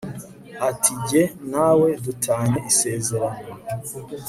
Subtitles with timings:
[0.69, 3.45] ati jye nawe dutanye isezerano